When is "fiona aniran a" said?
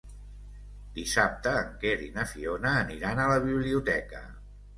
2.33-3.29